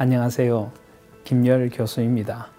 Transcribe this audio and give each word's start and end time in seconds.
안녕하세요. 0.00 0.70
김열 1.24 1.70
교수입니다. 1.70 2.50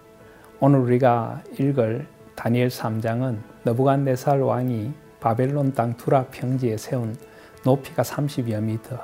오늘 0.60 0.80
우리가 0.80 1.42
읽을 1.58 2.06
다니엘 2.36 2.68
3장은 2.68 3.38
너부갓네살 3.64 4.42
왕이 4.42 4.92
바벨론 5.21 5.74
땅 5.74 5.96
두라 5.96 6.25
평지에 6.25 6.75
세운 6.75 7.16
높이가 7.64 8.04
30여 8.04 8.62
미터, 8.62 9.00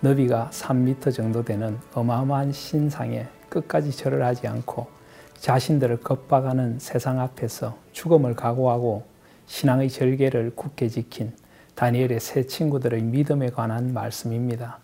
너비가 0.00 0.50
3미터 0.52 1.14
정도 1.14 1.44
되는 1.44 1.78
어마어마한 1.94 2.50
신상에 2.50 3.28
끝까지 3.48 3.92
절을 3.92 4.24
하지 4.24 4.48
않고 4.48 4.88
자신들을 5.38 5.98
겁박하는 5.98 6.80
세상 6.80 7.20
앞에서 7.20 7.78
죽음을 7.92 8.34
각오하고 8.34 9.04
신앙의 9.46 9.90
절개를 9.90 10.56
굳게 10.56 10.88
지킨 10.88 11.32
다니엘의 11.76 12.18
세 12.18 12.44
친구들의 12.44 13.00
믿음에 13.00 13.50
관한 13.50 13.94
말씀입니다. 13.94 14.80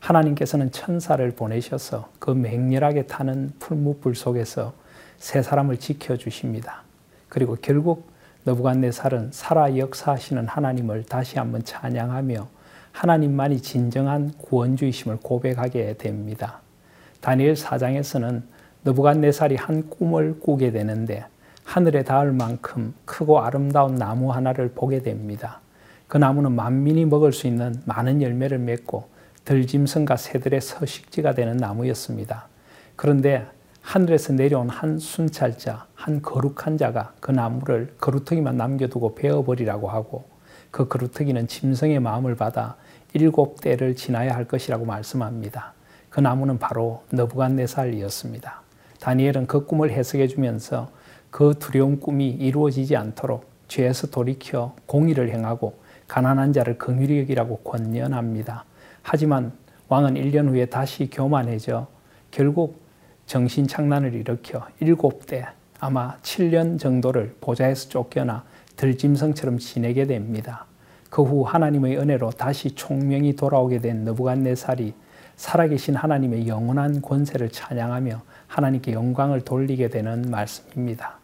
하나님께서는 0.00 0.72
천사를 0.72 1.30
보내셔서 1.30 2.08
그 2.18 2.30
맹렬하게 2.30 3.06
타는 3.06 3.52
풀무불 3.58 4.14
속에서 4.14 4.72
세 5.18 5.42
사람을 5.42 5.76
지켜주십니다. 5.76 6.82
그리고 7.28 7.56
결국 7.60 8.10
너부갓네살은 8.44 9.30
살아 9.32 9.76
역사하시는 9.76 10.48
하나님을 10.48 11.04
다시 11.04 11.38
한번 11.38 11.62
찬양하며 11.62 12.48
하나님만이 12.92 13.60
진정한 13.60 14.32
구원주이심을 14.38 15.18
고백하게 15.22 15.96
됩니다. 15.98 16.60
다니엘 17.20 17.54
4장에서는 17.54 18.42
너부갓네살이 18.82 19.56
한 19.56 19.88
꿈을 19.90 20.40
꾸게 20.40 20.72
되는데 20.72 21.26
하늘에 21.64 22.02
닿을 22.02 22.32
만큼 22.32 22.94
크고 23.04 23.40
아름다운 23.40 23.94
나무 23.94 24.32
하나를 24.32 24.72
보게 24.74 25.02
됩니다. 25.02 25.60
그 26.08 26.16
나무는 26.16 26.52
만민이 26.52 27.04
먹을 27.04 27.32
수 27.32 27.46
있는 27.46 27.74
많은 27.84 28.22
열매를 28.22 28.58
맺고 28.58 29.04
들짐승과 29.44 30.16
새들의 30.16 30.60
서식지가 30.60 31.34
되는 31.34 31.56
나무였습니다. 31.56 32.48
그런데 32.96 33.46
하늘에서 33.82 34.32
내려온 34.34 34.68
한 34.68 34.98
순찰자, 34.98 35.86
한 35.94 36.22
거룩한 36.22 36.76
자가 36.78 37.14
그 37.20 37.30
나무를 37.30 37.94
거루터기만 37.98 38.56
남겨두고 38.56 39.14
베어버리라고 39.14 39.88
하고 39.88 40.24
그 40.70 40.86
거루터기는 40.86 41.48
짐승의 41.48 42.00
마음을 42.00 42.36
받아 42.36 42.76
일곱 43.12 43.60
대를 43.60 43.96
지나야 43.96 44.34
할 44.34 44.44
것이라고 44.44 44.84
말씀합니다. 44.84 45.74
그 46.10 46.20
나무는 46.20 46.58
바로 46.58 47.02
너부갓네살이었습니다. 47.10 48.62
다니엘은 49.00 49.46
그 49.46 49.64
꿈을 49.64 49.90
해석해 49.90 50.28
주면서 50.28 50.90
그 51.30 51.54
두려운 51.58 52.00
꿈이 52.00 52.28
이루어지지 52.28 52.96
않도록 52.96 53.48
죄에서 53.68 54.08
돌이켜 54.08 54.74
공의를 54.86 55.30
행하고 55.30 55.78
가난한 56.06 56.52
자를 56.52 56.76
긍휼히 56.76 57.20
여기라고 57.20 57.58
권면합니다. 57.58 58.64
하지만 59.02 59.52
왕은 59.88 60.14
1년 60.14 60.48
후에 60.48 60.66
다시 60.66 61.08
교만해져 61.10 61.88
결국 62.30 62.80
정신착란을 63.26 64.14
일으켜 64.14 64.66
일곱 64.80 65.26
대 65.26 65.46
아마 65.78 66.16
7년 66.18 66.78
정도를 66.78 67.36
보좌에서 67.40 67.88
쫓겨나 67.88 68.44
들짐승처럼 68.76 69.58
지내게 69.58 70.06
됩니다. 70.06 70.66
그 71.10 71.22
후 71.22 71.42
하나님의 71.42 71.98
은혜로 71.98 72.30
다시 72.30 72.70
총명이 72.70 73.34
돌아오게 73.34 73.78
된 73.78 74.04
느부갓네살이 74.04 74.94
살아계신 75.36 75.96
하나님의 75.96 76.46
영원한 76.46 77.02
권세를 77.02 77.50
찬양하며 77.50 78.22
하나님께 78.46 78.92
영광을 78.92 79.40
돌리게 79.40 79.88
되는 79.88 80.22
말씀입니다. 80.30 81.18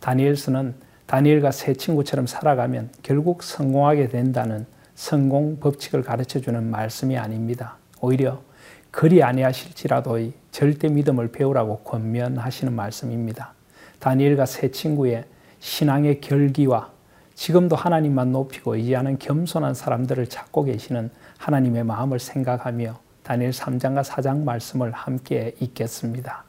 다니엘서는 0.00 0.74
다니엘과 1.06 1.50
세 1.50 1.74
친구처럼 1.74 2.26
살아가면 2.26 2.90
결국 3.02 3.42
성공하게 3.42 4.08
된다는 4.08 4.66
성공 4.94 5.58
법칙을 5.60 6.02
가르쳐 6.02 6.40
주는 6.40 6.70
말씀이 6.70 7.16
아닙니다. 7.16 7.76
오히려 8.00 8.42
그리 8.90 9.22
아니하실지라도의 9.22 10.32
절대 10.50 10.88
믿음을 10.88 11.32
배우라고 11.32 11.78
권면하시는 11.78 12.72
말씀입니다. 12.72 13.54
다니엘과 13.98 14.46
세 14.46 14.70
친구의 14.70 15.24
신앙의 15.58 16.20
결기와 16.20 16.92
지금도 17.34 17.74
하나님만 17.74 18.30
높이고 18.30 18.76
의지하는 18.76 19.18
겸손한 19.18 19.74
사람들을 19.74 20.28
찾고 20.28 20.64
계시는 20.64 21.10
하나님의 21.38 21.84
마음을 21.84 22.20
생각하며 22.20 23.00
다니엘 23.24 23.50
3장과 23.50 24.04
4장 24.04 24.44
말씀을 24.44 24.92
함께 24.92 25.54
읽겠습니다. 25.58 26.44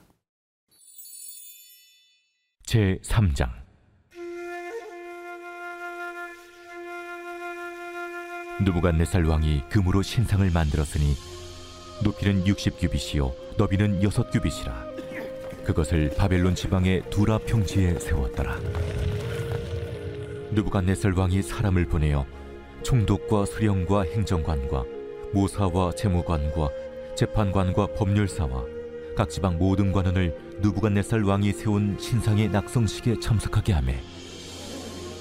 제 2.63 2.99
3장 3.03 3.64
누부갓네살 8.61 9.25
왕이 9.25 9.63
금으로 9.69 10.01
신상을 10.01 10.49
만들었으니 10.49 11.15
높이는 12.03 12.43
60규빗이요 12.45 13.33
너비는 13.57 13.99
6규빗이라. 13.99 15.65
그것을 15.65 16.13
바벨론 16.17 16.55
지방의 16.55 17.03
두라 17.09 17.39
평지에 17.39 17.99
세웠더라. 17.99 18.57
누부갓네살 20.51 21.13
왕이 21.13 21.41
사람을 21.41 21.85
보내어 21.85 22.25
총독과 22.83 23.45
수령과 23.45 24.03
행정관과 24.03 24.85
모사와 25.33 25.91
재무관과 25.93 26.69
재판관과 27.15 27.87
법률사와 27.97 28.63
각 29.17 29.29
지방 29.29 29.57
모든 29.57 29.91
관원을 29.91 30.37
누부갓네살 30.61 31.23
왕이 31.23 31.51
세운 31.51 31.97
신상의 31.99 32.49
낙성식에 32.49 33.19
참석하게 33.19 33.73
하매 33.73 33.99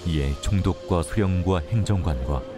이에 0.06 0.32
총독과 0.40 1.02
수령과 1.02 1.62
행정관과 1.68 2.53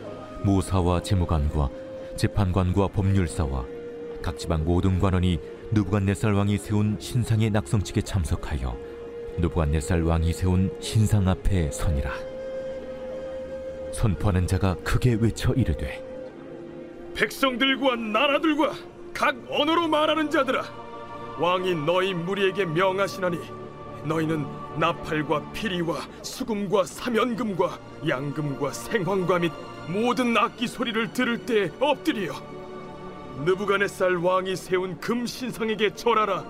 모사와 0.47 1.03
재무관과 1.03 1.69
재판관과 2.15 2.89
법률사와 2.89 3.67
각 4.23 4.39
지방 4.39 4.65
모든 4.65 5.01
관원이 5.01 5.41
누부갓네살 5.73 6.33
왕이 6.35 6.57
세운 6.59 6.97
신상의 7.01 7.51
낙성측에 7.51 8.03
참석하여 8.03 8.77
누부갓네살 9.39 10.03
왕이 10.03 10.33
세운 10.33 10.71
신상 10.81 11.29
앞에 11.29 11.73
선이라. 11.73 12.11
선포하는 13.93 14.47
자가 14.47 14.77
크게 14.85 15.19
외쳐 15.21 15.53
이르되 15.53 16.05
백성들과 17.17 17.97
나라들과 17.97 18.73
각 19.13 19.35
언어로 19.51 19.89
말하는 19.89 20.31
자들아 20.31 20.63
왕이 21.41 21.75
너희 21.87 22.15
무리에게 22.15 22.67
명하시나니 22.67 23.39
너희는 24.07 24.47
나팔과 24.79 25.53
피리와 25.53 25.97
수금과 26.23 26.85
사면금과 26.85 27.79
양금과 28.07 28.73
생황과 28.73 29.39
및 29.41 29.53
모든 29.89 30.37
악기 30.37 30.67
소리를 30.67 31.13
들을 31.13 31.45
때 31.45 31.71
엎드려. 31.81 32.33
느부갓네살 33.45 34.17
왕이 34.17 34.57
세운 34.57 34.99
금 35.01 35.27
신상에게 35.27 35.95
절하라. 35.95 36.45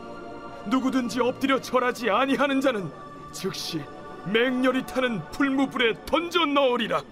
누구든지 0.67 1.21
엎드려 1.21 1.61
절하지 1.61 2.11
아니하는 2.11 2.61
자는 2.61 2.91
즉시 3.33 3.81
맹렬히 4.27 4.85
타는 4.87 5.23
풀무불에 5.31 6.05
던져 6.05 6.45
넣으리라. 6.45 7.03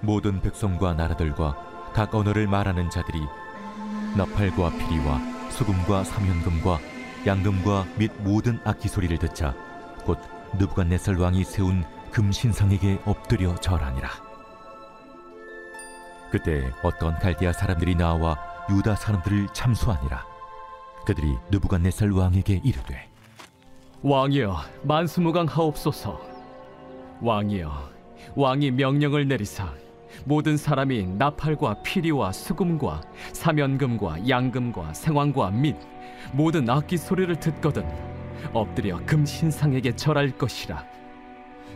모든 0.00 0.40
백성과 0.40 0.94
나라들과 0.94 1.92
각 1.94 2.14
언어를 2.14 2.46
말하는 2.46 2.90
자들이 2.90 3.20
나팔과 4.16 4.70
피리와 4.70 5.20
수금과 5.50 6.04
사면금과 6.04 6.78
양금과 7.26 7.86
및 7.96 8.10
모든 8.18 8.60
악기 8.64 8.88
소리를 8.88 9.16
듣자 9.18 9.54
곧 10.04 10.18
느부갓네살 10.58 11.16
왕이 11.16 11.44
세운 11.44 11.84
금 12.10 12.30
신상에게 12.30 13.00
엎드려 13.06 13.54
절하니라. 13.56 14.08
그때 16.30 16.70
어떤 16.82 17.18
갈대아 17.18 17.52
사람들이 17.52 17.94
나와 17.94 18.36
유다 18.70 18.96
사람들을 18.96 19.48
참수하니라. 19.52 20.24
그들이 21.06 21.34
느부갓네살 21.50 22.10
왕에게 22.10 22.60
이르되 22.62 23.08
왕이여 24.02 24.56
만수무강 24.82 25.46
하옵소서. 25.46 26.20
왕이여 27.22 27.90
왕이 28.36 28.72
명령을 28.72 29.26
내리사 29.28 29.72
모든 30.24 30.56
사람이 30.56 31.06
나팔과 31.18 31.82
피리와 31.82 32.32
수금과 32.32 33.00
사면금과 33.32 34.28
양금과 34.28 34.92
생황과 34.94 35.50
및 35.50 35.76
모든 36.32 36.68
악기 36.68 36.96
소리를 36.96 37.34
듣거든 37.36 37.84
엎드려 38.52 38.98
금 39.06 39.24
신상에게 39.24 39.96
절할 39.96 40.30
것이라. 40.36 40.84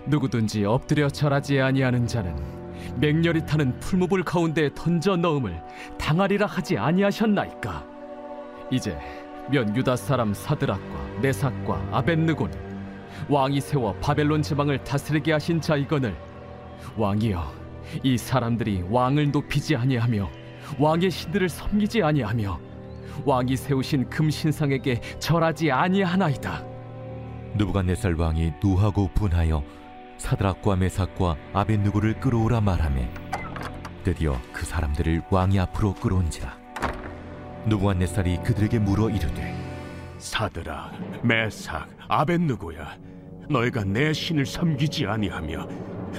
누구든지 0.06 0.64
엎드려 0.64 1.08
절하지 1.08 1.60
아니하는 1.60 2.06
자는 2.06 2.34
맹렬히 2.96 3.44
타는 3.44 3.80
풀무불 3.80 4.24
가운데 4.24 4.70
던져 4.74 5.16
넣음을 5.16 5.60
당하리라 5.98 6.46
하지 6.46 6.78
아니하셨나이까? 6.78 7.84
이제 8.70 8.98
면 9.50 9.74
유다 9.74 9.96
사람 9.96 10.34
사드락과 10.34 11.20
메삭과 11.20 11.88
아벤느고는 11.92 12.68
왕이 13.28 13.60
세워 13.60 13.94
바벨론 13.94 14.42
지방을 14.42 14.84
다스리게 14.84 15.32
하신 15.32 15.60
자이거늘 15.60 16.14
왕이여 16.96 17.52
이 18.02 18.16
사람들이 18.16 18.84
왕을 18.88 19.30
높이지 19.30 19.74
아니하며 19.74 20.28
왕의 20.78 21.10
신들을 21.10 21.48
섬기지 21.48 22.02
아니하며 22.02 22.67
왕이 23.24 23.56
세우신 23.56 24.08
금신상에게 24.10 25.00
절하지 25.18 25.70
아니하나이다 25.70 26.64
누부갓네살 27.54 28.14
왕이 28.14 28.52
노하고 28.62 29.08
분하여 29.14 29.62
사드락과 30.18 30.76
메삭과 30.76 31.36
아벤누고를 31.52 32.20
끌어오라 32.20 32.60
말하매 32.60 33.08
드디어 34.04 34.38
그 34.52 34.64
사람들을 34.64 35.22
왕이 35.30 35.58
앞으로 35.60 35.94
끌어온지라 35.94 36.56
누부갓네살이 37.66 38.38
그들에게 38.44 38.78
물어 38.78 39.10
이르되 39.10 39.68
사드라, 40.18 40.92
메삭, 41.22 41.88
아벤누고야, 42.08 42.98
너희가 43.48 43.84
내 43.84 44.12
신을 44.12 44.44
섬기지 44.46 45.06
아니하며 45.06 45.68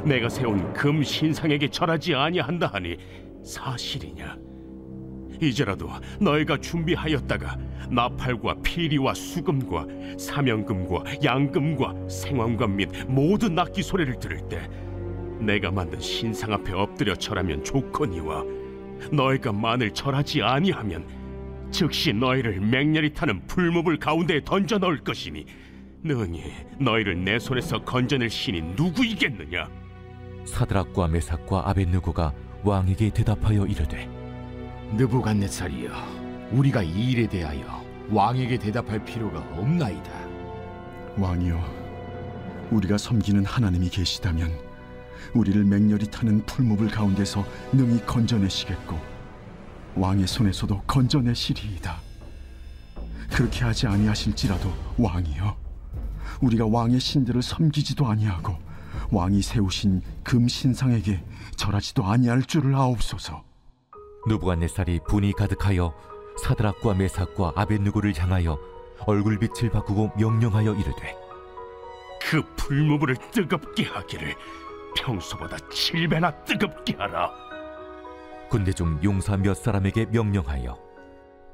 내가 0.05 0.29
세운 0.29 0.71
금 0.73 1.03
신상에게 1.03 1.67
절하지 1.69 2.15
아니한다 2.15 2.67
하니 2.67 2.97
사실이냐? 3.43 4.37
이제라도 5.41 5.89
너희가 6.19 6.57
준비하였다가 6.57 7.57
나팔과 7.89 8.55
피리와 8.61 9.13
수금과 9.13 9.85
사명금과 10.17 11.23
양금과 11.23 12.09
생황금 12.09 12.75
및 12.75 12.89
모든 13.07 13.57
악기 13.57 13.81
소리를 13.81 14.19
들을 14.19 14.47
때 14.47 14.69
내가 15.39 15.71
만든 15.71 15.99
신상 15.99 16.51
앞에 16.53 16.73
엎드려 16.73 17.15
절하면 17.15 17.63
좋거니와 17.63 18.43
너희가 19.11 19.53
만일 19.53 19.93
절하지 19.93 20.41
아니하면 20.43 21.05
즉시 21.71 22.11
너희를 22.11 22.59
맹렬히 22.59 23.13
타는 23.13 23.47
풀무불 23.47 23.99
가운데에 23.99 24.41
던져 24.43 24.77
넣을 24.77 24.97
것이니 24.99 25.45
능히 26.03 26.43
너희를 26.79 27.23
내 27.23 27.39
손에서 27.39 27.83
건져낼 27.83 28.29
신이 28.29 28.61
누구이겠느냐? 28.75 29.69
사드락과 30.45 31.07
메삭과 31.07 31.69
아벤누고가 31.69 32.33
왕에게 32.63 33.11
대답하여 33.11 33.65
이르되 33.65 34.18
느부갓네살이여 34.95 36.49
우리가 36.51 36.81
이 36.81 37.11
일에 37.11 37.27
대하여 37.27 37.83
왕에게 38.09 38.57
대답할 38.57 39.05
필요가 39.05 39.39
없나이다. 39.57 40.11
왕이여 41.17 42.69
우리가 42.71 42.97
섬기는 42.97 43.45
하나님이 43.45 43.89
계시다면 43.89 44.51
우리를 45.33 45.63
맹렬히 45.63 46.09
타는 46.09 46.45
풀무불 46.45 46.89
가운데서 46.89 47.45
능히 47.71 48.03
건져내시겠고 48.05 48.99
왕의 49.95 50.27
손에서도 50.27 50.81
건져내시리이다. 50.87 51.99
그렇게 53.31 53.63
하지 53.63 53.85
아니하실지라도 53.85 54.73
왕이여 54.97 55.55
우리가 56.41 56.65
왕의 56.65 56.99
신들을 56.99 57.41
섬기지도 57.41 58.07
아니하고 58.07 58.55
왕이 59.11 59.41
세우신 59.41 60.01
금 60.23 60.47
신상에게 60.47 61.23
절하지도 61.57 62.05
아니할 62.05 62.43
줄을 62.43 62.75
아옵소서 62.75 63.48
누부갓네살이 64.27 65.01
분이 65.07 65.33
가득하여 65.33 65.93
사드락과 66.43 66.93
메삭과 66.93 67.53
아벤누고를 67.55 68.13
향하여 68.17 68.59
얼굴빛을 69.05 69.69
바꾸고 69.69 70.11
명령하여 70.17 70.73
이르되 70.73 71.15
그 72.21 72.41
풀무불을 72.55 73.15
뜨겁게 73.31 73.85
하기를 73.85 74.35
평소보다 74.97 75.57
칠배나 75.69 76.31
뜨겁게 76.43 76.95
하라. 76.97 77.31
군대 78.49 78.73
중 78.73 78.99
용사 79.03 79.37
몇 79.37 79.53
사람에게 79.55 80.07
명령하여 80.07 80.77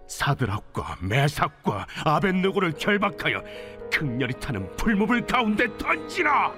사드락과 0.07 0.97
메삭과 1.01 1.87
아벤누고를 2.03 2.73
결박하여 2.73 3.43
극렬히 3.91 4.33
타는 4.39 4.75
풀무불 4.75 5.25
가운데 5.25 5.65
던지라. 5.77 6.53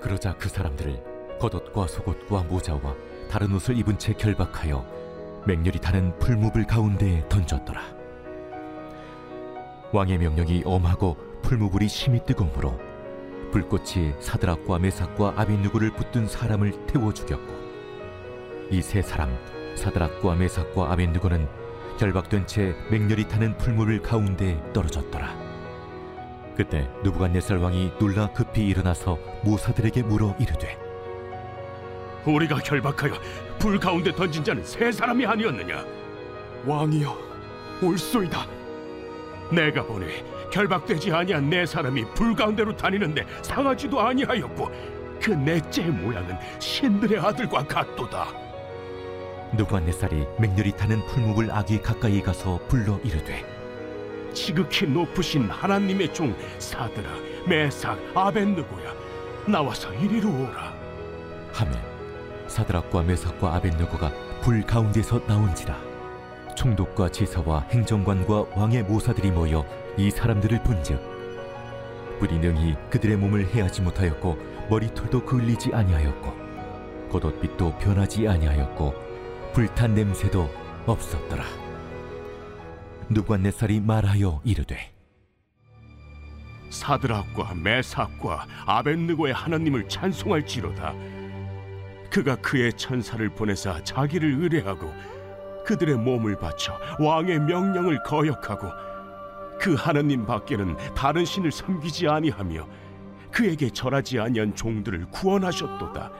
그러자 0.00 0.34
그 0.36 0.48
사람들을 0.48 1.38
겉옷과 1.40 1.86
속옷과 1.86 2.42
모자와 2.44 2.94
다른 3.30 3.52
옷을 3.54 3.76
입은 3.78 3.98
채 3.98 4.12
결박하여 4.12 4.99
맹렬히 5.46 5.78
타는 5.80 6.18
풀무불 6.18 6.66
가운데에 6.66 7.28
던졌더라. 7.28 7.80
왕의 9.92 10.18
명령이 10.18 10.62
엄하고 10.64 11.16
풀무불이 11.42 11.88
심히 11.88 12.24
뜨거우므로 12.24 12.78
불꽃이 13.50 14.12
사드락과 14.20 14.78
메삭과 14.78 15.34
아벤누고를 15.36 15.92
붙든 15.92 16.28
사람을 16.28 16.86
태워 16.86 17.12
죽였고 17.12 17.60
이 18.70 18.80
세 18.82 19.02
사람 19.02 19.36
사드락과 19.76 20.36
메삭과 20.36 20.92
아벤누고는 20.92 21.48
결박된 21.98 22.46
채 22.46 22.74
맹렬히 22.90 23.26
타는 23.28 23.56
풀무불 23.58 24.02
가운데에 24.02 24.72
떨어졌더라. 24.72 25.50
그때 26.56 26.88
누부갓네살 27.02 27.58
왕이 27.58 27.92
놀라 27.98 28.28
급히 28.32 28.68
일어나서 28.68 29.18
모사들에게 29.44 30.02
물어 30.02 30.36
이르되 30.38 30.78
우리가 32.24 32.56
결박하여 32.56 33.14
불 33.58 33.78
가운데 33.78 34.12
던진 34.12 34.44
자는 34.44 34.64
세 34.64 34.90
사람이 34.92 35.24
아니었느냐? 35.26 35.84
왕이여 36.66 37.16
옳소이다. 37.82 38.46
내가 39.52 39.82
보니 39.82 40.06
결박되지 40.50 41.12
아니한 41.12 41.48
네 41.48 41.64
사람이 41.66 42.04
불 42.14 42.34
가운데로 42.34 42.76
다니는데 42.76 43.26
상하지도 43.42 44.00
아니하였고 44.00 44.70
그 45.22 45.30
넷째 45.30 45.82
모양은 45.82 46.36
신들의 46.58 47.18
아들과 47.18 47.66
같도다. 47.66 48.28
누부갓네살이 49.52 50.26
맹렬히 50.38 50.72
타는 50.72 51.04
풀무불 51.06 51.50
악이 51.50 51.82
가까이 51.82 52.22
가서 52.22 52.60
불러 52.68 52.98
이르되 53.02 53.44
지극히 54.32 54.86
높으신 54.86 55.50
하나님의 55.50 56.14
종 56.14 56.34
사드라 56.58 57.10
메삭 57.46 57.98
아벤느고야. 58.14 58.94
나와서 59.46 59.92
이리로 59.94 60.28
오라. 60.28 60.74
하매 61.52 61.72
사드락과 62.50 63.02
메삭과 63.04 63.54
아벤누고가 63.54 64.12
불 64.42 64.62
가운데서 64.62 65.20
나온지라. 65.26 65.76
총독과 66.56 67.10
제사와 67.10 67.60
행정관과 67.70 68.46
왕의 68.56 68.82
모사들이 68.82 69.30
모여 69.30 69.64
이 69.96 70.10
사람들을 70.10 70.62
본즉 70.62 71.00
불이 72.18 72.38
능히 72.38 72.76
그들의 72.90 73.16
몸을 73.16 73.46
해하지 73.54 73.80
못하였고 73.80 74.36
머리털도 74.68 75.24
그을리지 75.24 75.70
아니하였고 75.72 77.08
겉옷빛도 77.10 77.78
변하지 77.78 78.28
아니하였고 78.28 78.94
불탄 79.54 79.94
냄새도 79.94 80.50
없었더라. 80.86 81.44
누관네살이 83.08 83.80
말하여 83.80 84.40
이르되 84.44 84.92
사드락과 86.70 87.54
메삭과 87.54 88.46
아벤느고의 88.66 89.32
하나님을 89.32 89.88
찬송할지로다 89.88 90.94
그가 92.10 92.36
그의 92.36 92.72
천사를 92.72 93.26
보내사 93.30 93.82
자기를 93.84 94.42
의뢰하고 94.42 94.92
그들의 95.64 95.96
몸을 95.96 96.36
바쳐 96.38 96.76
왕의 96.98 97.40
명령을 97.40 98.02
거역하고 98.02 98.68
그 99.60 99.74
하나님 99.74 100.26
밖에는 100.26 100.76
다른 100.94 101.24
신을 101.24 101.52
섬기지 101.52 102.08
아니하며 102.08 102.66
그에게 103.30 103.70
절하지 103.70 104.18
아니한 104.18 104.54
종들을 104.56 105.06
구원하셨도다. 105.10 106.10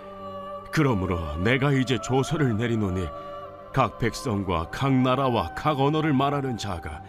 그러므로 0.70 1.37
내가 1.38 1.73
이제 1.73 1.99
조서를 2.00 2.56
내리노니 2.56 3.06
각 3.73 3.99
백성과 3.99 4.70
각 4.70 4.92
나라와 4.92 5.52
각 5.54 5.80
언어를 5.80 6.12
말하는 6.12 6.56
자가 6.56 7.02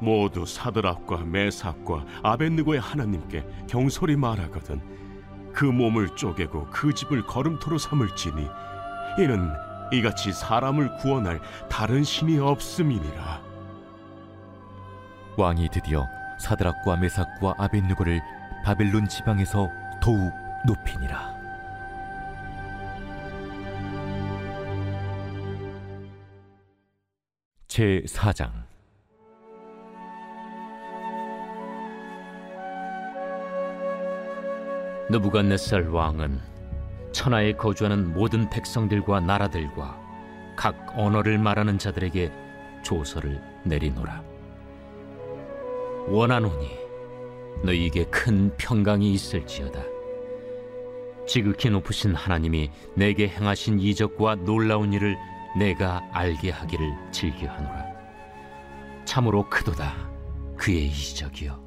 모두 0.00 0.44
사드락과 0.44 1.24
메삭과 1.24 2.04
아벤느고의 2.22 2.80
하나님께 2.80 3.46
경솔히 3.66 4.16
말하거든 4.16 4.80
그 5.56 5.64
몸을 5.64 6.10
쪼개고 6.14 6.68
그 6.70 6.92
집을 6.92 7.22
걸음토로 7.26 7.78
삼을지니 7.78 8.46
이는 9.18 9.50
이같이 9.90 10.30
사람을 10.30 10.98
구원할 10.98 11.40
다른 11.70 12.04
신이 12.04 12.38
없음이니라. 12.38 13.40
왕이 15.38 15.70
드디어 15.72 16.06
사드락과 16.40 16.96
메삭과 16.96 17.54
아벤누고를 17.56 18.20
바벨론 18.66 19.08
지방에서 19.08 19.70
더욱 20.02 20.30
높이니라. 20.66 21.34
제 27.66 28.02
4장 28.06 28.65
느부갓네살 35.08 35.88
왕은 35.88 36.40
천하에 37.12 37.52
거주하는 37.52 38.12
모든 38.12 38.50
백성들과 38.50 39.20
나라들과 39.20 40.00
각 40.56 40.92
언어를 40.96 41.38
말하는 41.38 41.78
자들에게 41.78 42.32
조서를 42.82 43.40
내리노라. 43.64 44.22
원하노니 46.08 46.70
너희에게 47.62 48.04
큰 48.06 48.52
평강이 48.56 49.12
있을지어다. 49.12 49.80
지극히 51.26 51.70
높으신 51.70 52.14
하나님이 52.14 52.70
내게 52.94 53.28
행하신 53.28 53.78
이적과 53.78 54.36
놀라운 54.36 54.92
일을 54.92 55.16
내가 55.56 56.02
알게 56.12 56.50
하기를 56.50 56.92
즐겨하노라. 57.12 57.86
참으로 59.04 59.48
크도다 59.48 59.94
그의 60.56 60.86
이적이요 60.86 61.64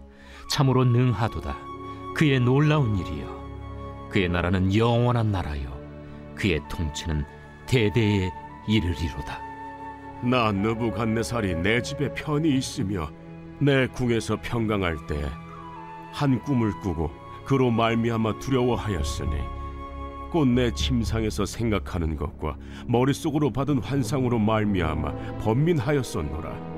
참으로 0.52 0.84
능하도다 0.84 1.56
그의 2.20 2.38
놀라운 2.42 2.98
일이요 2.98 4.10
그의 4.10 4.28
나라는 4.28 4.76
영원한 4.76 5.32
나라요. 5.32 5.80
그의 6.36 6.60
통치는 6.70 7.24
대대에 7.66 8.30
이르리로다. 8.68 9.40
나 10.26 10.52
느부갓네살이 10.52 11.56
내 11.56 11.82
집에 11.82 12.14
편히 12.14 12.58
있으며 12.58 13.10
내 13.60 13.88
궁에서 13.88 14.36
평강할 14.42 15.08
때 15.08 15.16
한 16.12 16.44
꿈을 16.44 16.74
꾸고 16.82 17.10
그로 17.46 17.72
말미암아 17.72 18.40
두려워하였으니 18.40 19.32
곧 20.34 20.46
내 20.46 20.74
침상에서 20.74 21.46
생각하는 21.46 22.18
것과 22.18 22.58
머릿속으로 22.86 23.52
받은 23.52 23.80
환상으로 23.80 24.40
말미암아 24.40 25.38
번민하였었노라. 25.38 26.70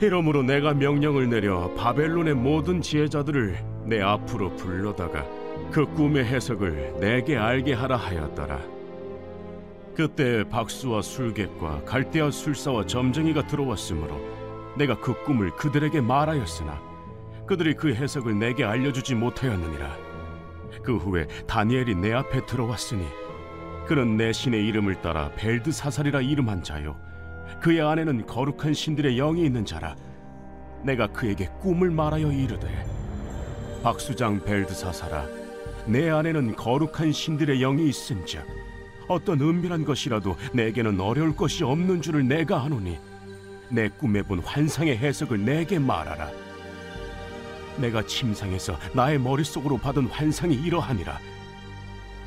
이러므로 0.00 0.42
내가 0.42 0.74
명령을 0.74 1.28
내려 1.28 1.72
바벨론의 1.74 2.34
모든 2.34 2.80
지혜자들을 2.80 3.71
내 3.84 4.00
앞으로 4.00 4.54
불러다가 4.56 5.26
그 5.70 5.86
꿈의 5.94 6.24
해석을 6.24 6.96
내게 7.00 7.36
알게 7.36 7.74
하라 7.74 7.96
하였더라. 7.96 8.60
그때 9.94 10.48
박수와 10.48 11.02
술객과 11.02 11.84
갈대아 11.84 12.30
술사와 12.30 12.86
점쟁이가 12.86 13.46
들어왔으므로 13.46 14.20
내가 14.76 14.98
그 14.98 15.14
꿈을 15.24 15.50
그들에게 15.50 16.00
말하였으나 16.00 16.80
그들이 17.46 17.74
그 17.74 17.92
해석을 17.94 18.38
내게 18.38 18.64
알려주지 18.64 19.14
못하였느니라. 19.14 19.96
그 20.82 20.96
후에 20.96 21.26
다니엘이 21.46 21.96
내 21.96 22.12
앞에 22.12 22.46
들어왔으니 22.46 23.06
그는 23.86 24.16
내 24.16 24.32
신의 24.32 24.66
이름을 24.66 25.02
따라 25.02 25.30
벨드사살이라 25.36 26.22
이름한 26.22 26.62
자요. 26.62 26.96
그의 27.60 27.82
안에는 27.82 28.26
거룩한 28.26 28.72
신들의 28.72 29.16
영이 29.16 29.44
있는 29.44 29.64
자라 29.64 29.94
내가 30.84 31.06
그에게 31.08 31.48
꿈을 31.60 31.90
말하여 31.90 32.32
이르되 32.32 33.01
박수장 33.82 34.44
벨드사사라 34.44 35.26
내 35.86 36.08
안에는 36.08 36.54
거룩한 36.54 37.12
신들의 37.12 37.58
영이 37.58 37.88
있은즉 37.88 38.46
어떤 39.08 39.40
은밀한 39.40 39.84
것이라도 39.84 40.36
내게는 40.52 41.00
어려울 41.00 41.34
것이 41.34 41.64
없는 41.64 42.00
줄을 42.00 42.26
내가 42.26 42.62
아노니 42.62 42.98
내 43.68 43.88
꿈에 43.88 44.22
본 44.22 44.38
환상의 44.40 44.98
해석을 44.98 45.44
내게 45.44 45.78
말하라. 45.78 46.30
내가 47.78 48.06
침상에서 48.06 48.78
나의 48.94 49.18
머릿속으로 49.18 49.78
받은 49.78 50.06
환상이 50.08 50.54
이러하니라. 50.54 51.18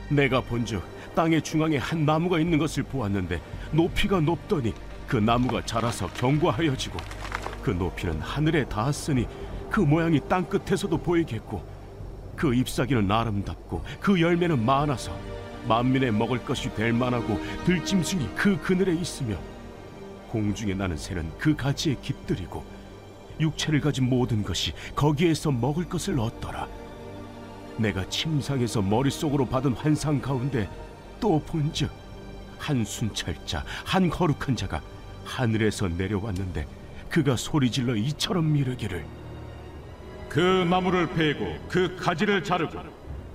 내가 0.09 0.41
본즉 0.41 0.83
땅의 1.15 1.43
중앙에 1.43 1.77
한 1.77 2.03
나무가 2.03 2.39
있는 2.39 2.57
것을 2.57 2.83
보았는데 2.83 3.41
높이가 3.71 4.19
높더니 4.19 4.73
그 5.07 5.17
나무가 5.17 5.63
자라서 5.65 6.07
견고하여지고 6.13 6.97
그 7.61 7.71
높이는 7.71 8.19
하늘에 8.19 8.65
닿았으니 8.65 9.27
그 9.69 9.79
모양이 9.79 10.19
땅 10.27 10.45
끝에서도 10.45 10.97
보이겠고 10.97 11.63
그 12.35 12.53
잎사귀는 12.53 13.11
아름답고 13.11 13.83
그 13.99 14.19
열매는 14.19 14.63
많아서 14.65 15.11
만민의 15.67 16.11
먹을 16.11 16.43
것이 16.43 16.73
될 16.75 16.93
만하고 16.93 17.39
들짐승이 17.65 18.29
그 18.35 18.59
그늘에 18.61 18.93
있으며 18.93 19.37
공중에 20.29 20.73
나는 20.73 20.97
새는 20.97 21.31
그 21.37 21.55
가지에 21.55 21.95
깃들이고 22.01 22.63
육체를 23.39 23.81
가진 23.81 24.09
모든 24.09 24.43
것이 24.43 24.73
거기에서 24.95 25.51
먹을 25.51 25.85
것을 25.85 26.19
얻더라. 26.19 26.67
내가 27.77 28.07
침상에서 28.09 28.81
머릿속으로 28.81 29.45
받은 29.45 29.73
환상 29.73 30.21
가운데 30.21 30.69
또 31.19 31.39
본즉 31.39 31.89
한 32.57 32.85
순찰자 32.85 33.63
한 33.83 34.09
거룩한 34.09 34.55
자가 34.55 34.81
하늘에서 35.25 35.87
내려왔는데 35.87 36.67
그가 37.09 37.35
소리질러 37.35 37.95
이처럼 37.95 38.53
미르기를 38.53 39.05
그 40.35 40.67
나무를 40.69 41.07
베고 41.07 41.59
그 41.69 41.95
가지를 41.95 42.43
자르고 42.43 42.77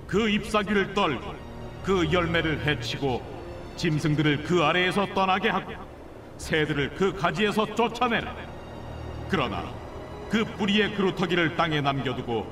그 0.05 0.29
잎사귀를 0.29 0.93
떨고 0.93 1.33
그 1.83 2.07
열매를 2.11 2.63
해치고 2.63 3.23
짐승들을 3.75 4.43
그 4.43 4.61
아래에서 4.61 5.07
떠나게 5.15 5.49
하고 5.49 5.71
새들을 6.37 6.91
그 6.91 7.11
가지에서 7.11 7.73
쫓아내라 7.73 8.35
그러나 9.29 9.63
그 10.29 10.45
뿌리의 10.45 10.93
그루터기를 10.93 11.55
땅에 11.55 11.81
남겨두고 11.81 12.45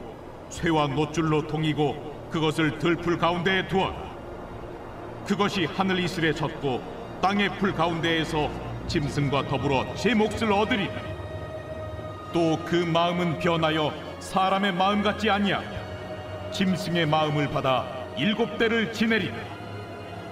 쇠와 0.50 0.88
노줄로 0.88 1.46
동이고 1.46 2.30
그것을 2.32 2.80
들풀 2.80 3.20
가운데에 3.20 3.68
두어라 3.68 4.10
그것이 5.28 5.66
하늘 5.66 6.00
이슬에 6.00 6.34
젖고 6.34 7.20
땅의 7.22 7.60
풀 7.60 7.72
가운데에서 7.76 8.50
짐승과 8.88 9.46
더불어 9.48 9.94
제 9.94 10.16
몫을 10.16 10.52
얻으리라. 10.52 11.20
또 12.34 12.58
그 12.66 12.76
마음은 12.76 13.38
변하여 13.38 14.09
사람의 14.20 14.74
마음 14.74 15.02
같지 15.02 15.30
아니하 15.30 15.62
짐승의 16.52 17.06
마음을 17.06 17.50
받아 17.50 17.86
일곱 18.18 18.58
대를 18.58 18.92
지내리라. 18.92 19.36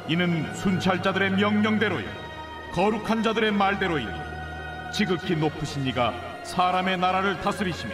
이는 0.09 0.53
순찰자들의 0.53 1.31
명령대로요 1.31 2.05
거룩한 2.73 3.23
자들의 3.23 3.51
말대로이니 3.51 4.11
지극히 4.93 5.35
높으신 5.35 5.85
이가 5.87 6.13
사람의 6.43 6.97
나라를 6.97 7.39
다스리시며 7.41 7.93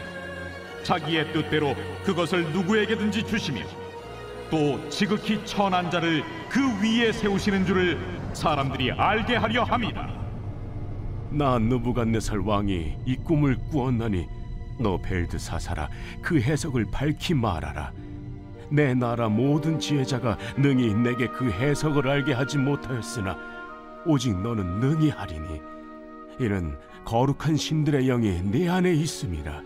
자기의 0.84 1.32
뜻대로 1.34 1.76
그것을 2.04 2.52
누구에게든지 2.52 3.26
주시며 3.26 3.62
또 4.52 4.88
지극히 4.90 5.44
천한 5.46 5.90
자를 5.90 6.24
그 6.50 6.60
위에 6.82 7.12
세우시는 7.12 7.66
줄을 7.66 7.98
사람들이 8.34 8.92
알게 8.92 9.36
하려 9.36 9.64
함이다. 9.64 10.10
나 11.32 11.58
느부갓네살 11.58 12.40
왕이 12.40 12.98
이 13.06 13.16
꿈을 13.16 13.58
꾸었나니 13.72 14.28
너 14.84 14.98
벨드 14.98 15.40
사사라 15.40 15.90
그 16.22 16.40
해석을 16.40 16.86
밝히 16.92 17.34
말하라. 17.34 17.92
내 18.70 18.94
나라 18.94 19.30
모든 19.30 19.80
지혜자가 19.80 20.38
능히 20.58 20.94
내게 20.94 21.28
그 21.28 21.50
해석을 21.52 22.08
알게 22.08 22.34
하지 22.34 22.58
못하였으나 22.58 23.38
오직 24.06 24.38
너는 24.40 24.80
능히 24.80 25.10
하리니 25.10 25.62
이는 26.40 26.78
거룩한 27.06 27.56
신들의 27.56 28.06
영이 28.06 28.42
네 28.52 28.70
안에 28.70 28.94
있음이라. 28.94 29.62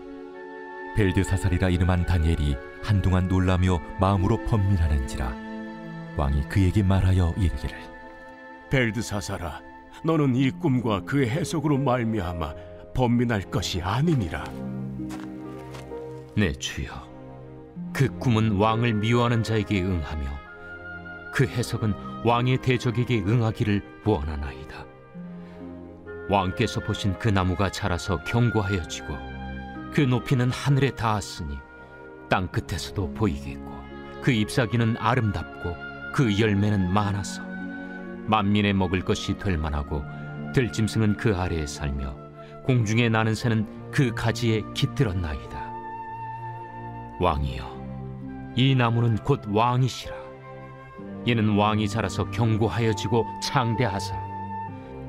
벨드사살이라 0.96 1.68
이름한 1.70 2.06
다니엘이 2.06 2.56
한동안 2.82 3.28
놀라며 3.28 3.80
마음으로 4.00 4.44
번민하는지라 4.46 5.34
왕이 6.16 6.48
그에게 6.48 6.82
말하여 6.82 7.34
이르기를. 7.36 7.76
벨드사사라 8.70 9.60
너는 10.04 10.36
이 10.36 10.50
꿈과 10.50 11.02
그 11.04 11.26
해석으로 11.26 11.78
말미암아 11.78 12.54
번민할 12.94 13.42
것이 13.42 13.80
아니니라. 13.80 14.44
내 16.38 16.52
네, 16.52 16.52
주여, 16.52 16.92
그 17.92 18.16
꿈은 18.18 18.58
왕을 18.58 18.94
미워하는 18.94 19.42
자에게 19.42 19.82
응하며 19.82 20.24
그 21.34 21.44
해석은 21.44 21.92
왕의 22.24 22.58
대적에게 22.58 23.24
응하기를 23.26 23.82
원하나이다. 24.04 24.86
왕께서 26.30 26.78
보신 26.78 27.18
그 27.18 27.28
나무가 27.28 27.72
자라서 27.72 28.22
견고하여지고 28.22 29.08
그 29.92 30.02
높이는 30.02 30.48
하늘에 30.48 30.90
닿았으니 30.90 31.58
땅 32.30 32.46
끝에서도 32.46 33.14
보이겠고 33.14 33.72
그 34.22 34.30
잎사귀는 34.30 34.96
아름답고 34.98 35.74
그 36.14 36.38
열매는 36.38 36.92
많아서 36.92 37.42
만민의 38.26 38.74
먹을 38.74 39.00
것이 39.00 39.36
될 39.38 39.58
만하고 39.58 40.04
들짐승은 40.54 41.16
그 41.16 41.34
아래에 41.34 41.66
살며 41.66 42.16
공중에 42.62 43.08
나는 43.08 43.34
새는 43.34 43.90
그 43.90 44.14
가지에 44.14 44.62
깃들었나이다. 44.74 45.57
왕이여, 47.20 48.52
이 48.56 48.74
나무는 48.74 49.16
곧 49.16 49.42
왕이시라. 49.48 50.14
이는 51.26 51.56
왕이 51.56 51.88
자라서 51.88 52.30
견고하여지고 52.30 53.26
창대하사 53.42 54.14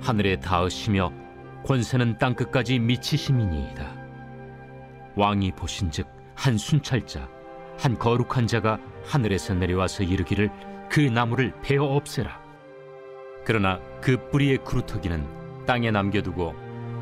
하늘에 0.02 0.40
닿으시며 0.40 1.12
권세는 1.66 2.18
땅 2.18 2.34
끝까지 2.36 2.80
미치심이니이다. 2.80 3.96
왕이 5.16 5.52
보신즉 5.52 6.08
한 6.36 6.58
순찰자, 6.58 7.28
한 7.80 7.98
거룩한 7.98 8.48
자가 8.48 8.80
하늘에서 9.06 9.54
내려와서 9.54 10.04
이르기를 10.04 10.50
그 10.90 11.00
나무를 11.00 11.54
베어 11.62 11.84
없애라. 11.84 12.42
그러나 13.46 13.80
그 14.02 14.30
뿌리의 14.30 14.58
그루터기는 14.64 15.66
땅에 15.66 15.92
남겨두고 15.92 16.54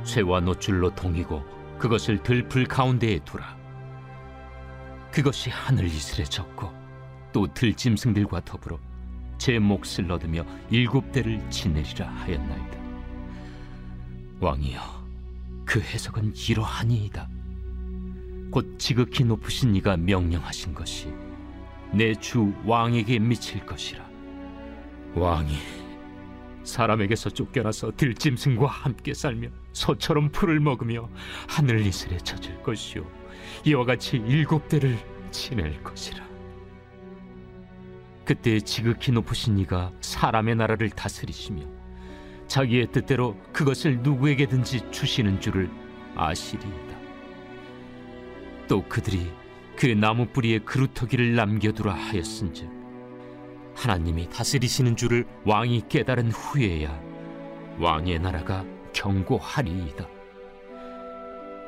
쇠와 0.04 0.42
노줄로 0.42 0.94
동이고 0.94 1.44
그것을 1.78 2.24
들풀 2.24 2.66
가운데에 2.66 3.20
두라. 3.20 3.57
그것이 5.12 5.50
하늘 5.50 5.86
이슬에 5.86 6.24
젖고 6.24 6.72
또 7.34 7.48
들짐승들과 7.54 8.42
더불어 8.46 8.80
제 9.38 9.60
몫을 9.60 10.12
얻으며 10.12 10.46
일곱 10.70 11.12
대를 11.12 11.48
지내리라 11.50 12.08
하였나이다. 12.08 12.78
왕이여, 14.40 14.82
그 15.66 15.80
해석은 15.82 16.34
이러하니이다. 16.36 17.30
곧 18.52 18.78
지극히 18.80 19.24
높으신 19.24 19.76
이가 19.76 19.98
명령하신 19.98 20.74
것이 20.74 21.12
내 21.92 22.14
주 22.16 22.54
왕에게 22.66 23.20
미칠 23.20 23.66
것이라. 23.66 24.06
왕이 25.16 25.58
사람에게서 26.64 27.30
쫓겨나서 27.30 27.94
들짐승과 27.96 28.68
함께 28.68 29.14
살며 29.14 29.48
소처럼 29.72 30.32
풀을 30.32 30.60
먹으며 30.60 31.10
하늘 31.48 31.80
이슬에 31.86 32.18
젖을 32.18 32.62
것이요 32.62 33.06
이와 33.66 33.86
같이 33.86 34.18
일곱 34.18 34.68
대를 34.68 34.98
지낼 35.32 35.82
것이라 35.84 36.26
그때 38.26 38.60
지극히 38.60 39.12
높으신 39.12 39.58
이가 39.60 39.92
사람의 40.02 40.56
나라를 40.56 40.90
다스리시며 40.90 41.64
자기의 42.48 42.92
뜻대로 42.92 43.38
그것을 43.54 44.00
누구에게든지 44.00 44.92
주시는 44.92 45.42
줄을 45.42 45.70
아시리이다 46.16 46.98
또 48.68 48.84
그들이 48.84 49.32
그 49.78 49.86
나무 49.86 50.26
뿌리에 50.28 50.60
그루터기를 50.60 51.36
남겨두라 51.36 51.94
하였은즉 51.94 52.78
하나님이 53.76 54.30
다스리시는 54.30 54.96
줄을 54.96 55.26
왕이 55.46 55.84
깨달은 55.88 56.32
후에야 56.32 57.00
왕의 57.80 58.20
나라가 58.20 58.66
경고하리이다. 58.94 60.08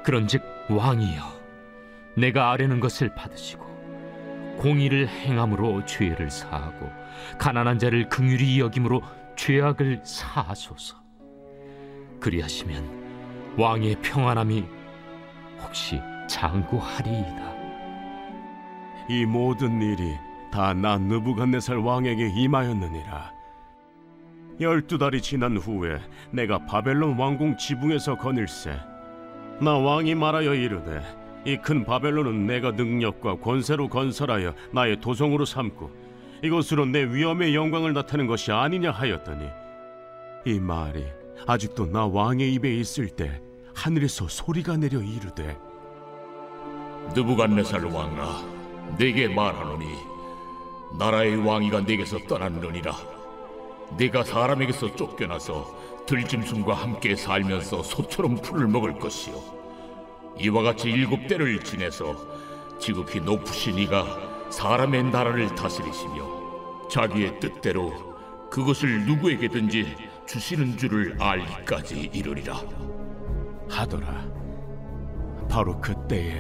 그런즉 0.04 0.42
왕이여 0.70 1.39
내가 2.16 2.52
아뢰는 2.52 2.80
것을 2.80 3.14
받으시고 3.16 3.68
공의를 4.58 5.08
행함으로 5.08 5.86
죄를 5.86 6.30
사하고 6.30 6.90
가난한 7.38 7.80
자를 7.80 8.10
긍휼히 8.10 8.60
여김으로 8.60 9.02
죄악을 9.36 10.02
사하소서 10.04 10.98
그리하시면 12.20 13.56
왕의 13.58 13.96
평안함이 14.02 14.66
혹시 15.62 16.02
장구하리이다 16.28 17.60
이 19.10 19.26
모든 19.26 19.82
일이 19.82 20.16
다 20.52 20.74
나 20.74 20.98
느부갓네살 20.98 21.78
왕에게 21.78 22.30
임하였느니라. 22.36 23.32
열두 24.60 24.98
달이 24.98 25.22
지난 25.22 25.58
후에 25.58 26.00
내가 26.32 26.66
바벨론 26.66 27.18
왕궁 27.20 27.58
지붕에서 27.58 28.18
거닐세. 28.18 28.78
나 29.62 29.78
왕이 29.78 30.16
말하여 30.16 30.54
이르되 30.56 31.02
이 31.46 31.58
큰 31.58 31.86
바벨론은 31.86 32.46
내가 32.48 32.72
능력과 32.72 33.40
권세로 33.40 33.90
건설하여 33.90 34.54
나의 34.72 35.00
도성으로 35.00 35.46
삼고 35.46 35.90
이것으로 36.44 36.86
내 36.86 37.04
위엄의 37.04 37.56
영광을 37.56 37.94
나타낸 37.94 38.28
것이 38.28 38.52
아니냐 38.52 38.92
하였더니 38.92 39.48
이 40.46 40.60
말이 40.60 41.06
아직도 41.48 41.88
나 41.88 42.06
왕의 42.06 42.54
입에 42.56 42.76
있을 42.76 43.10
때 43.10 43.42
하늘에서 43.76 44.28
소리가 44.28 44.78
내려 44.78 45.00
이르되 45.02 45.58
느부갓네살 47.16 47.86
왕아 47.86 48.98
내게 48.98 49.28
말하노니 49.28 49.86
나라의 50.98 51.36
왕위가 51.46 51.82
내게서 51.82 52.18
떠났느니라. 52.28 52.92
네가 53.98 54.24
사람에게서 54.24 54.96
쫓겨나서 54.96 56.06
들짐승과 56.06 56.74
함께 56.74 57.16
살면서 57.16 57.84
소처럼 57.84 58.36
풀을 58.38 58.68
먹을 58.68 58.98
것이요 58.98 59.59
이와 60.40 60.64
같이 60.64 60.90
일곱 60.90 61.28
대를 61.28 61.60
지내서 61.60 62.16
지극히 62.80 63.20
높으신 63.20 63.78
이가 63.78 64.06
사람의 64.50 65.04
나라를 65.12 65.54
다스리시며 65.54 66.88
자기의 66.90 67.40
뜻대로 67.40 67.94
그것을 68.50 69.06
누구에게든지 69.06 69.96
주시는 70.26 70.78
줄을 70.78 71.16
알기까지 71.20 72.10
이르리라 72.14 72.62
하더라. 73.70 74.28
바로 75.50 75.80
그때에 75.82 76.40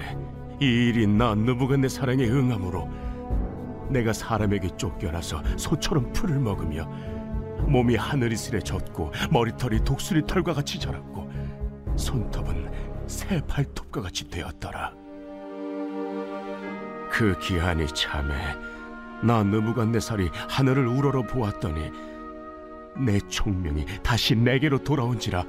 이 0.62 0.66
일이 0.66 1.08
나 1.08 1.36
느부갓네살에게 1.36 2.26
응함으로 2.30 2.90
내가 3.90 4.14
사람에게 4.14 4.70
쫓겨나서 4.78 5.44
소처럼 5.58 6.12
풀을 6.14 6.40
먹으며 6.40 6.86
몸이 7.68 7.96
하늘이슬에 7.96 8.60
젖고 8.60 9.12
머리털이 9.32 9.84
독수리 9.84 10.26
털과 10.26 10.54
같이 10.54 10.80
자랐고 10.80 11.30
손톱은 11.96 12.89
새 13.10 13.42
발톱과 13.48 14.02
같이 14.02 14.30
되었더라. 14.30 14.94
그 17.10 17.38
기한이 17.40 17.88
참에 17.88 18.34
나 19.24 19.44
느부갓네살이 19.44 20.30
하늘을 20.48 20.88
우러러 20.88 21.24
보았더니 21.24 21.92
내 23.04 23.20
총명이 23.28 23.86
다시 24.04 24.36
내게로 24.36 24.84
돌아온지라 24.84 25.44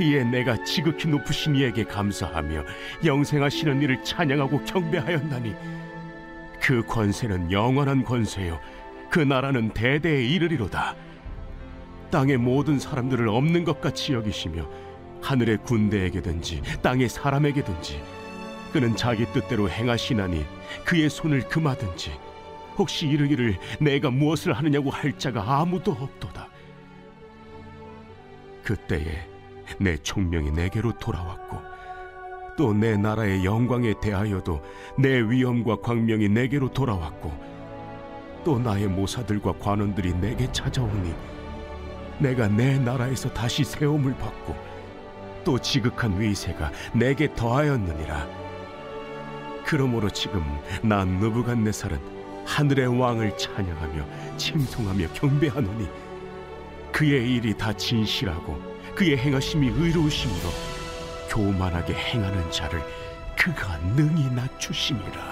이에 0.00 0.24
내가 0.24 0.64
지극히 0.64 1.08
높으신 1.08 1.54
이에게 1.56 1.84
감사하며 1.84 2.64
영생하시는 3.04 3.82
이를 3.82 4.02
찬양하고 4.02 4.64
경배하였나니 4.64 5.54
그 6.60 6.82
권세는 6.86 7.52
영원한 7.52 8.02
권세요 8.02 8.58
그 9.10 9.20
나라는 9.20 9.74
대대에 9.74 10.24
이르리로다 10.24 10.96
땅의 12.10 12.38
모든 12.38 12.78
사람들을 12.78 13.28
없는 13.28 13.64
것 13.64 13.80
같이 13.80 14.14
여기시며 14.14 14.66
하늘의 15.22 15.58
군대에게든지 15.58 16.62
땅의 16.82 17.08
사람에게든지 17.08 18.02
그는 18.72 18.96
자기 18.96 19.26
뜻대로 19.32 19.68
행하시나니 19.68 20.44
그의 20.84 21.10
손을 21.10 21.48
금하든지 21.48 22.12
혹시 22.78 23.06
이르기를 23.06 23.58
내가 23.80 24.10
무엇을 24.10 24.52
하느냐고 24.54 24.90
할 24.90 25.18
자가 25.18 25.60
아무도 25.60 25.92
없도다. 25.92 26.48
그때에 28.62 29.28
내 29.78 29.96
총명이 29.98 30.50
내게로 30.52 30.98
돌아왔고 30.98 31.72
또 32.56 32.72
내 32.72 32.96
나라의 32.96 33.44
영광에 33.44 33.94
대하여도 34.00 34.62
내 34.98 35.20
위엄과 35.20 35.76
광명이 35.80 36.28
내게로 36.28 36.70
돌아왔고 36.72 37.32
또 38.44 38.58
나의 38.58 38.88
모사들과 38.88 39.52
관원들이 39.58 40.14
내게 40.14 40.50
찾아오니 40.52 41.14
내가 42.18 42.48
내 42.48 42.78
나라에서 42.78 43.32
다시 43.32 43.64
세움을 43.64 44.14
받고 44.16 44.71
또 45.44 45.58
지극한 45.58 46.20
위세가 46.20 46.70
내게 46.92 47.32
더하였느니라 47.34 48.26
그러므로 49.64 50.10
지금 50.10 50.44
난 50.82 51.08
느부갓네살은 51.18 51.98
하늘의 52.44 52.98
왕을 53.00 53.36
찬양하며 53.38 54.36
칭송하며 54.36 55.08
경배하노니 55.14 55.88
그의 56.92 57.34
일이 57.34 57.56
다 57.56 57.72
진실하고 57.72 58.60
그의 58.94 59.16
행하심이 59.16 59.68
의로우심으로 59.68 60.50
교만하게 61.30 61.94
행하는 61.94 62.50
자를 62.50 62.82
그가 63.38 63.78
능히 63.96 64.30
낮추심이라. 64.34 65.31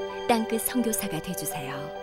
땅끝 0.31 0.61
선교사가 0.61 1.19
되주세요. 1.19 2.00